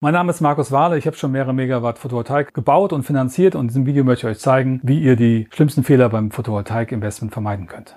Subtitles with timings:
[0.00, 0.96] Mein Name ist Markus Wahle.
[0.96, 4.36] Ich habe schon mehrere Megawatt Photovoltaik gebaut und finanziert und in diesem Video möchte ich
[4.36, 7.96] euch zeigen, wie ihr die schlimmsten Fehler beim Photovoltaik-Investment vermeiden könnt.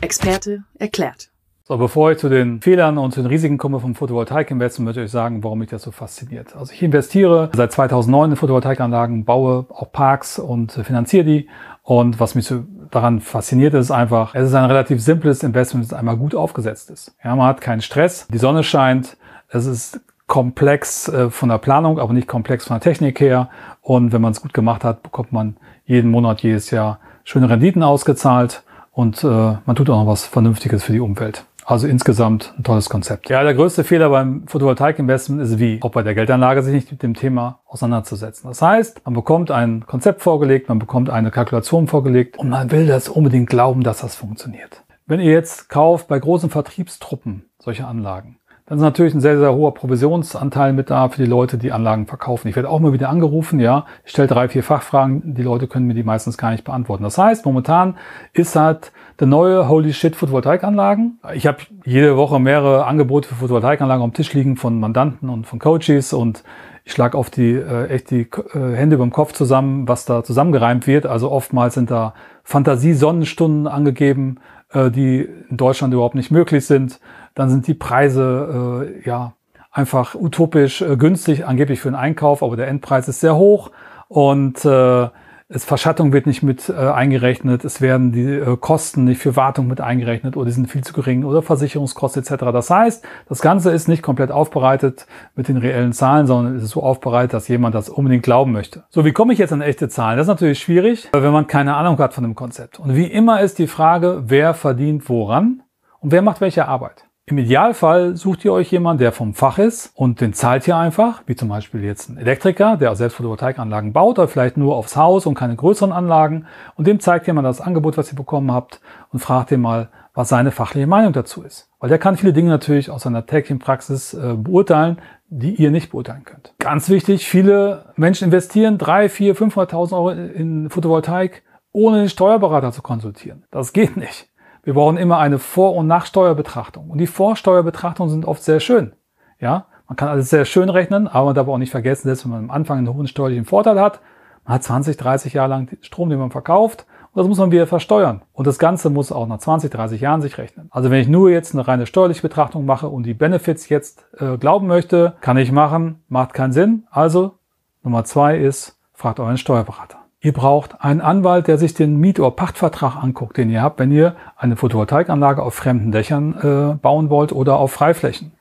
[0.00, 1.30] Experte erklärt.
[1.64, 5.06] So, bevor ich zu den Fehlern und zu den Risiken komme vom Photovoltaik-Investment, möchte ich
[5.06, 6.54] euch sagen, warum mich das so fasziniert.
[6.54, 11.48] Also ich investiere seit 2009 in Photovoltaikanlagen, baue auch Parks und finanziere die.
[11.82, 12.62] Und was mich so
[12.92, 17.16] daran fasziniert, ist einfach, es ist ein relativ simples Investment, das einmal gut aufgesetzt ist.
[17.24, 19.16] Ja, man hat keinen Stress, die Sonne scheint,
[19.52, 20.00] es ist
[20.30, 23.50] komplex äh, von der Planung, aber nicht komplex von der Technik her.
[23.82, 27.82] Und wenn man es gut gemacht hat, bekommt man jeden Monat, jedes Jahr schöne Renditen
[27.82, 28.62] ausgezahlt
[28.92, 31.44] und äh, man tut auch noch was Vernünftiges für die Umwelt.
[31.66, 33.28] Also insgesamt ein tolles Konzept.
[33.28, 37.02] Ja, der größte Fehler beim Photovoltaik-Investment ist wie, auch bei der Geldanlage, sich nicht mit
[37.02, 38.48] dem Thema auseinanderzusetzen.
[38.48, 42.86] Das heißt, man bekommt ein Konzept vorgelegt, man bekommt eine Kalkulation vorgelegt und man will
[42.86, 44.84] das unbedingt glauben, dass das funktioniert.
[45.06, 48.39] Wenn ihr jetzt kauft bei großen Vertriebstruppen solche Anlagen,
[48.70, 52.06] dann ist natürlich ein sehr, sehr hoher Provisionsanteil mit da für die Leute, die Anlagen
[52.06, 52.46] verkaufen.
[52.46, 53.84] Ich werde auch mal wieder angerufen, ja.
[54.04, 57.02] Ich stelle drei, vier Fachfragen, die Leute können mir die meistens gar nicht beantworten.
[57.02, 57.96] Das heißt, momentan
[58.32, 61.18] ist halt der neue Holy Shit Photovoltaikanlagen.
[61.34, 65.58] Ich habe jede Woche mehrere Angebote für Photovoltaikanlagen am Tisch liegen von Mandanten und von
[65.58, 66.44] Coaches und
[66.84, 70.22] ich schlage oft die äh, echt die äh, Hände über dem Kopf zusammen, was da
[70.22, 71.06] zusammengereimt wird.
[71.06, 72.14] Also oftmals sind da
[72.44, 74.38] Fantasie-Sonnenstunden angegeben,
[74.72, 77.00] äh, die in Deutschland überhaupt nicht möglich sind
[77.34, 79.34] dann sind die Preise äh, ja
[79.70, 83.70] einfach utopisch äh, günstig, angeblich für den Einkauf, aber der Endpreis ist sehr hoch.
[84.08, 85.08] Und äh,
[85.52, 89.66] es Verschattung wird nicht mit äh, eingerechnet, es werden die äh, Kosten nicht für Wartung
[89.66, 92.44] mit eingerechnet oder die sind viel zu gering oder Versicherungskosten etc.
[92.52, 96.70] Das heißt, das Ganze ist nicht komplett aufbereitet mit den reellen Zahlen, sondern es ist
[96.70, 98.84] so aufbereitet, dass jemand das unbedingt glauben möchte.
[98.90, 100.16] So, wie komme ich jetzt an echte Zahlen?
[100.16, 102.78] Das ist natürlich schwierig, wenn man keine Ahnung hat von dem Konzept.
[102.78, 105.64] Und wie immer ist die Frage, wer verdient woran
[105.98, 107.09] und wer macht welche Arbeit.
[107.30, 111.22] Im Idealfall sucht ihr euch jemanden, der vom Fach ist und den zahlt ihr einfach,
[111.26, 115.26] wie zum Beispiel jetzt ein Elektriker, der selbst Photovoltaikanlagen baut oder vielleicht nur aufs Haus
[115.26, 118.80] und keine größeren Anlagen und dem zeigt ihr mal das Angebot, was ihr bekommen habt
[119.12, 121.70] und fragt ihn mal, was seine fachliche Meinung dazu ist.
[121.78, 124.98] Weil der kann viele Dinge natürlich aus seiner täglichen Praxis äh, beurteilen,
[125.28, 126.52] die ihr nicht beurteilen könnt.
[126.58, 132.82] Ganz wichtig, viele Menschen investieren 3, 4, 500.000 Euro in Photovoltaik, ohne den Steuerberater zu
[132.82, 133.44] konsultieren.
[133.52, 134.29] Das geht nicht.
[134.70, 136.90] Wir brauchen immer eine Vor- und Nachsteuerbetrachtung.
[136.90, 138.92] Und die Vorsteuerbetrachtungen sind oft sehr schön.
[139.40, 142.30] Ja, man kann alles sehr schön rechnen, aber man darf auch nicht vergessen, dass wenn
[142.30, 143.98] man am Anfang einen hohen steuerlichen Vorteil hat,
[144.44, 147.66] man hat 20, 30 Jahre lang Strom, den man verkauft, und das muss man wieder
[147.66, 148.22] versteuern.
[148.32, 150.68] Und das Ganze muss auch nach 20, 30 Jahren sich rechnen.
[150.70, 154.36] Also wenn ich nur jetzt eine reine steuerliche Betrachtung mache und die Benefits jetzt äh,
[154.36, 156.84] glauben möchte, kann ich machen, macht keinen Sinn.
[156.92, 157.38] Also
[157.82, 159.99] Nummer zwei ist, fragt euren Steuerberater.
[160.22, 163.90] Ihr braucht einen Anwalt, der sich den Miet- oder Pachtvertrag anguckt, den ihr habt, wenn
[163.90, 168.32] ihr eine Photovoltaikanlage auf fremden Dächern äh, bauen wollt oder auf Freiflächen.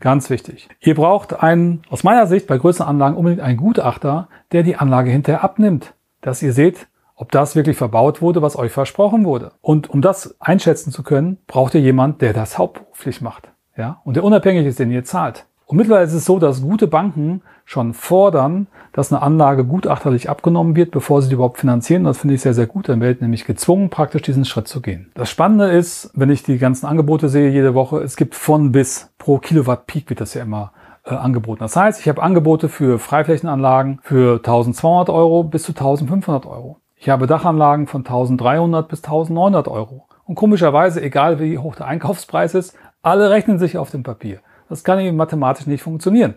[0.00, 0.68] Ganz wichtig.
[0.80, 5.10] Ihr braucht einen, aus meiner Sicht, bei größeren Anlagen unbedingt einen Gutachter, der die Anlage
[5.10, 9.52] hinterher abnimmt, dass ihr seht, ob das wirklich verbaut wurde, was euch versprochen wurde.
[9.62, 13.48] Und um das einschätzen zu können, braucht ihr jemand, der das hauptberuflich macht.
[13.78, 14.02] Ja?
[14.04, 15.46] Und der unabhängig ist, den ihr zahlt.
[15.64, 20.76] Und mittlerweile ist es so, dass gute Banken schon fordern, dass eine Anlage gutachterlich abgenommen
[20.76, 22.04] wird, bevor sie die überhaupt finanzieren.
[22.04, 22.88] Das finde ich sehr, sehr gut.
[22.88, 25.10] Dann wird nämlich gezwungen, praktisch diesen Schritt zu gehen.
[25.14, 29.10] Das Spannende ist, wenn ich die ganzen Angebote sehe jede Woche, es gibt von bis
[29.18, 30.72] pro Kilowatt Peak wird das ja immer
[31.04, 31.60] äh, angeboten.
[31.60, 36.80] Das heißt, ich habe Angebote für Freiflächenanlagen für 1200 Euro bis zu 1500 Euro.
[36.96, 40.06] Ich habe Dachanlagen von 1300 bis 1900 Euro.
[40.24, 44.40] Und komischerweise, egal wie hoch der Einkaufspreis ist, alle rechnen sich auf dem Papier.
[44.68, 46.36] Das kann eben mathematisch nicht funktionieren.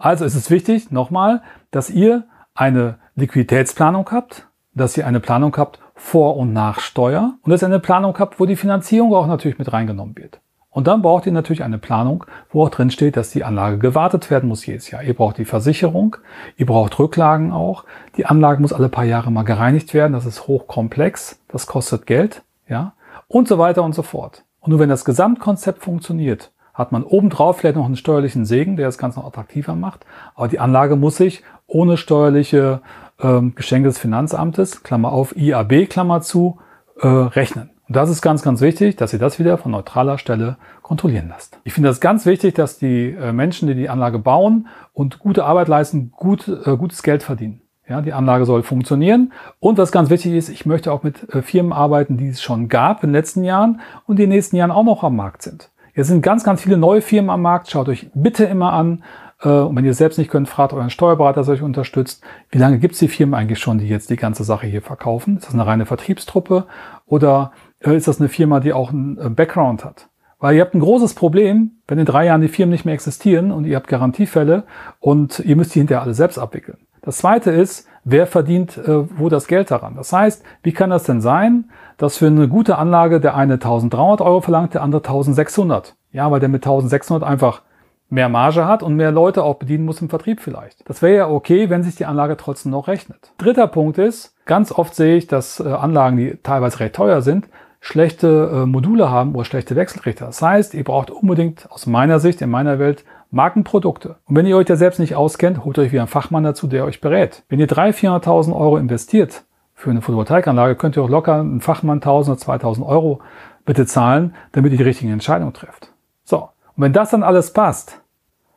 [0.00, 2.24] Also ist es wichtig, nochmal, dass ihr
[2.54, 7.66] eine Liquiditätsplanung habt, dass ihr eine Planung habt vor und nach Steuer und dass ihr
[7.66, 10.40] eine Planung habt, wo die Finanzierung auch natürlich mit reingenommen wird.
[10.70, 14.30] Und dann braucht ihr natürlich eine Planung, wo auch drin steht, dass die Anlage gewartet
[14.30, 15.02] werden muss jedes Jahr.
[15.02, 16.16] Ihr braucht die Versicherung,
[16.56, 17.84] ihr braucht Rücklagen auch.
[18.16, 20.14] Die Anlage muss alle paar Jahre mal gereinigt werden.
[20.14, 21.40] Das ist hochkomplex.
[21.48, 22.94] Das kostet Geld, ja.
[23.28, 24.44] Und so weiter und so fort.
[24.60, 28.86] Und nur wenn das Gesamtkonzept funktioniert, hat man obendrauf vielleicht noch einen steuerlichen Segen, der
[28.86, 30.06] das Ganze noch attraktiver macht.
[30.34, 32.80] Aber die Anlage muss sich ohne steuerliche
[33.20, 36.58] ähm, Geschenke des Finanzamtes, Klammer auf, IAB, Klammer zu,
[37.00, 37.70] äh, rechnen.
[37.88, 41.58] Und das ist ganz, ganz wichtig, dass ihr das wieder von neutraler Stelle kontrollieren lasst.
[41.64, 45.44] Ich finde das ganz wichtig, dass die äh, Menschen, die die Anlage bauen und gute
[45.44, 47.62] Arbeit leisten, gut, äh, gutes Geld verdienen.
[47.88, 49.32] Ja, die Anlage soll funktionieren.
[49.58, 52.68] Und was ganz wichtig ist, ich möchte auch mit äh, Firmen arbeiten, die es schon
[52.68, 55.42] gab in den letzten Jahren und die in den nächsten Jahren auch noch am Markt
[55.42, 55.69] sind.
[55.94, 57.70] Jetzt sind ganz, ganz viele neue Firmen am Markt.
[57.70, 59.02] Schaut euch bitte immer an.
[59.42, 62.22] Äh, und wenn ihr selbst nicht könnt, fragt euren Steuerberater, der euch unterstützt.
[62.50, 65.36] Wie lange gibt es die Firmen eigentlich schon, die jetzt die ganze Sache hier verkaufen?
[65.36, 66.66] Ist das eine reine Vertriebstruppe
[67.06, 70.08] oder äh, ist das eine Firma, die auch einen äh, Background hat?
[70.38, 73.52] Weil ihr habt ein großes Problem, wenn in drei Jahren die Firmen nicht mehr existieren
[73.52, 74.64] und ihr habt Garantiefälle
[74.98, 76.78] und ihr müsst die hinterher alle selbst abwickeln.
[77.02, 79.96] Das zweite ist, wer verdient äh, wo das Geld daran?
[79.96, 84.20] Das heißt, wie kann das denn sein, dass für eine gute Anlage der eine 1300
[84.20, 85.94] Euro verlangt, der andere 1600?
[86.12, 87.62] Ja, weil der mit 1600 einfach
[88.08, 90.88] mehr Marge hat und mehr Leute auch bedienen muss im Vertrieb vielleicht.
[90.88, 93.32] Das wäre ja okay, wenn sich die Anlage trotzdem noch rechnet.
[93.38, 97.48] Dritter Punkt ist, ganz oft sehe ich, dass äh, Anlagen, die teilweise recht teuer sind,
[97.80, 100.26] schlechte äh, Module haben oder schlechte Wechselrichter.
[100.26, 104.16] Das heißt, ihr braucht unbedingt aus meiner Sicht, in meiner Welt, Markenprodukte.
[104.26, 106.84] Und wenn ihr euch da selbst nicht auskennt, holt euch wieder einen Fachmann dazu, der
[106.84, 107.44] euch berät.
[107.48, 109.44] Wenn ihr 300.000, 400.000 Euro investiert
[109.74, 113.20] für eine Photovoltaikanlage, könnt ihr auch locker einen Fachmann 1.000 oder 2.000 Euro
[113.64, 115.92] bitte zahlen, damit ihr die richtigen Entscheidungen trefft.
[116.24, 116.48] So.
[116.76, 118.00] Und wenn das dann alles passt,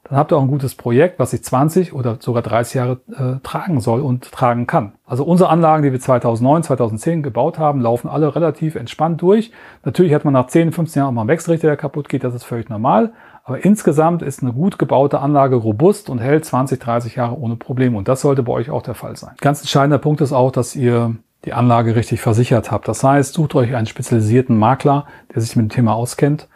[0.03, 3.39] dann habt ihr auch ein gutes Projekt, was sich 20 oder sogar 30 Jahre äh,
[3.41, 4.93] tragen soll und tragen kann.
[5.05, 9.51] Also unsere Anlagen, die wir 2009, 2010 gebaut haben, laufen alle relativ entspannt durch.
[9.85, 12.35] Natürlich hat man nach 10, 15 Jahren auch mal einen Wechselrichter, der kaputt geht, das
[12.35, 13.13] ist völlig normal.
[13.43, 17.97] Aber insgesamt ist eine gut gebaute Anlage robust und hält 20, 30 Jahre ohne Probleme.
[17.97, 19.35] Und das sollte bei euch auch der Fall sein.
[19.41, 22.87] Ganz entscheidender Punkt ist auch, dass ihr die Anlage richtig versichert habt.
[22.87, 26.47] Das heißt, sucht euch einen spezialisierten Makler, der sich mit dem Thema auskennt.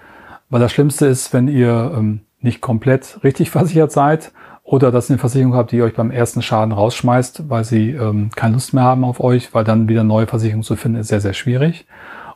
[0.49, 4.31] Weil das Schlimmste ist, wenn ihr ähm, nicht komplett richtig versichert seid
[4.63, 8.29] oder dass ihr eine Versicherung habt, die euch beim ersten Schaden rausschmeißt, weil sie ähm,
[8.33, 11.21] keine Lust mehr haben auf euch, weil dann wieder neue Versicherung zu finden ist sehr,
[11.21, 11.85] sehr schwierig.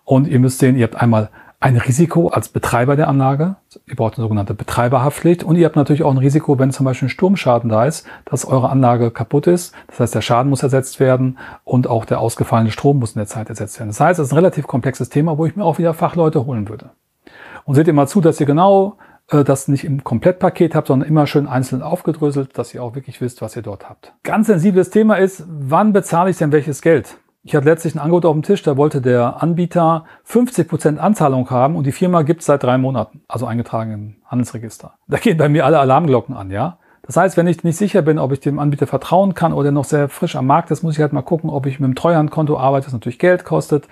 [0.04, 1.30] Und ihr müsst sehen, ihr habt einmal
[1.62, 3.56] ein Risiko als Betreiber der Anlage.
[3.86, 5.44] Ihr braucht eine sogenannte Betreiberhaftpflicht.
[5.44, 8.46] Und ihr habt natürlich auch ein Risiko, wenn zum Beispiel ein Sturmschaden da ist, dass
[8.46, 9.74] eure Anlage kaputt ist.
[9.88, 13.28] Das heißt, der Schaden muss ersetzt werden und auch der ausgefallene Strom muss in der
[13.28, 13.90] Zeit ersetzt werden.
[13.90, 16.68] Das heißt, es ist ein relativ komplexes Thema, wo ich mir auch wieder Fachleute holen
[16.68, 16.90] würde.
[17.66, 18.98] Und seht ihr mal zu, dass ihr genau
[19.30, 23.22] äh, das nicht im Komplettpaket habt, sondern immer schön einzeln aufgedröselt, dass ihr auch wirklich
[23.22, 24.14] wisst, was ihr dort habt.
[24.24, 27.18] Ganz sensibles Thema ist, wann bezahle ich denn welches Geld?
[27.44, 31.50] Ich hatte letztlich ein Angebot auf dem Tisch, da wollte der Anbieter 50 Prozent Anzahlung
[31.50, 34.94] haben und die Firma gibt es seit drei Monaten, also eingetragen im Handelsregister.
[35.08, 36.78] Da gehen bei mir alle Alarmglocken an, ja.
[37.02, 39.86] Das heißt, wenn ich nicht sicher bin, ob ich dem Anbieter vertrauen kann oder noch
[39.86, 42.60] sehr frisch am Markt ist, muss ich halt mal gucken, ob ich mit dem Treuhandkonto
[42.60, 43.88] arbeite, das natürlich Geld kostet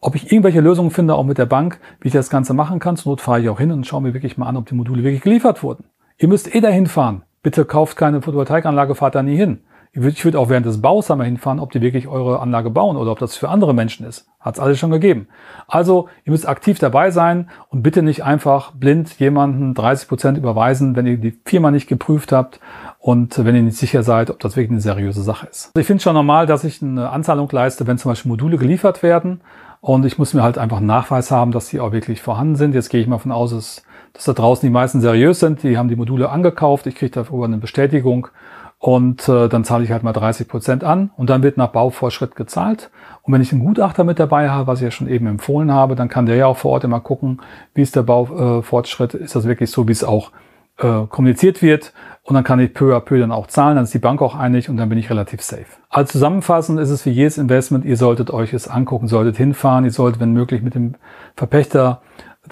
[0.00, 2.96] ob ich irgendwelche Lösungen finde, auch mit der Bank, wie ich das Ganze machen kann.
[2.96, 5.02] Zur Not fahre ich auch hin und schaue mir wirklich mal an, ob die Module
[5.02, 5.84] wirklich geliefert wurden.
[6.18, 7.22] Ihr müsst eh dahin fahren.
[7.42, 9.60] Bitte kauft keine Photovoltaikanlage, fahrt da nie hin.
[9.96, 12.68] Ich würde, ich würde auch während des Baus einmal hinfahren, ob die wirklich eure Anlage
[12.68, 14.28] bauen oder ob das für andere Menschen ist.
[14.40, 15.26] Hat's alles schon gegeben.
[15.68, 20.96] Also, ihr müsst aktiv dabei sein und bitte nicht einfach blind jemanden 30 Prozent überweisen,
[20.96, 22.60] wenn ihr die Firma nicht geprüft habt
[22.98, 25.68] und wenn ihr nicht sicher seid, ob das wirklich eine seriöse Sache ist.
[25.68, 29.02] Also ich finde schon normal, dass ich eine Anzahlung leiste, wenn zum Beispiel Module geliefert
[29.02, 29.40] werden
[29.80, 32.74] und ich muss mir halt einfach einen Nachweis haben, dass die auch wirklich vorhanden sind.
[32.74, 33.82] Jetzt gehe ich mal von aus, dass,
[34.12, 35.62] dass da draußen die meisten seriös sind.
[35.62, 36.86] Die haben die Module angekauft.
[36.86, 38.28] Ich kriege darüber eine Bestätigung.
[38.78, 42.36] Und äh, dann zahle ich halt mal 30 Prozent an und dann wird nach Bauvorschritt
[42.36, 42.90] gezahlt.
[43.22, 45.96] Und wenn ich einen Gutachter mit dabei habe, was ich ja schon eben empfohlen habe,
[45.96, 47.40] dann kann der ja auch vor Ort immer gucken,
[47.74, 50.30] wie ist der Baufortschritt, äh, ist das wirklich so, wie es auch
[50.78, 51.92] äh, kommuniziert wird
[52.22, 54.34] und dann kann ich peu à peu dann auch zahlen, dann ist die Bank auch
[54.34, 55.64] einig und dann bin ich relativ safe.
[55.88, 59.90] Also zusammenfassend ist es wie jedes Investment, ihr solltet euch es angucken, solltet hinfahren, ihr
[59.90, 60.96] solltet, wenn möglich, mit dem
[61.34, 62.02] Verpächter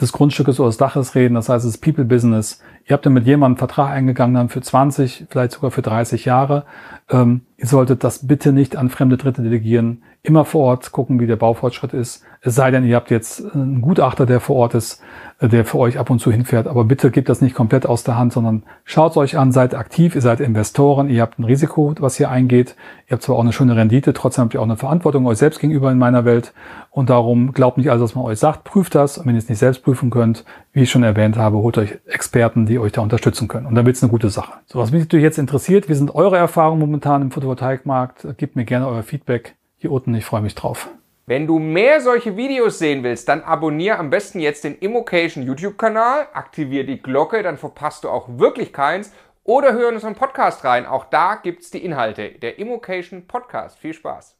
[0.01, 2.61] des Grundstückes oder des Daches reden, das heißt, es ist People Business.
[2.87, 6.25] Ihr habt dann mit jemandem einen Vertrag eingegangen, dann für 20, vielleicht sogar für 30
[6.25, 6.65] Jahre.
[7.11, 10.03] Ähm, ihr solltet das bitte nicht an fremde Dritte delegieren.
[10.27, 12.25] Immer vor Ort gucken, wie der Baufortschritt ist.
[12.41, 15.03] Es sei denn, ihr habt jetzt einen Gutachter, der vor Ort ist,
[15.39, 16.67] äh, der für euch ab und zu hinfährt.
[16.67, 19.75] Aber bitte gebt das nicht komplett aus der Hand, sondern schaut es euch an, seid
[19.75, 22.75] aktiv, ihr seid Investoren, ihr habt ein Risiko, was hier eingeht.
[23.07, 25.61] Ihr habt zwar auch eine schöne Rendite, trotzdem habt ihr auch eine Verantwortung euch selbst
[25.61, 26.55] gegenüber in meiner Welt.
[26.91, 29.19] Und darum glaubt nicht alles, was man euch sagt, prüft das.
[29.19, 31.99] Und wenn ihr es nicht selbst prüfen könnt, wie ich schon erwähnt habe, holt euch
[32.07, 33.67] Experten, die euch da unterstützen können.
[33.67, 34.55] Und dann wird es eine gute Sache.
[34.65, 38.39] So, was mich natürlich jetzt interessiert, wie sind eure Erfahrungen momentan im Photovoltaikmarkt?
[38.39, 40.89] Gebt mir gerne euer Feedback hier unten, ich freue mich drauf.
[41.27, 46.29] Wenn du mehr solche Videos sehen willst, dann abonniere am besten jetzt den Immocation YouTube-Kanal,
[46.33, 49.13] aktiviere die Glocke, dann verpasst du auch wirklich keins
[49.43, 50.87] oder hör in unseren Podcast rein.
[50.87, 52.31] Auch da gibt es die Inhalte.
[52.31, 53.79] Der Immocation Podcast.
[53.79, 54.39] Viel Spaß.